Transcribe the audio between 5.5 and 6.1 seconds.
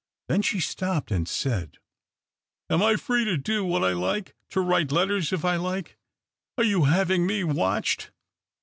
like?